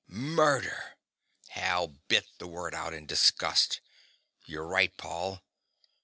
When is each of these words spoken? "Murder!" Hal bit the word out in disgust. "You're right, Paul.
"Murder!" 0.07 0.95
Hal 1.49 1.89
bit 2.07 2.25
the 2.39 2.47
word 2.47 2.73
out 2.73 2.91
in 2.91 3.05
disgust. 3.05 3.81
"You're 4.47 4.65
right, 4.65 4.97
Paul. 4.97 5.43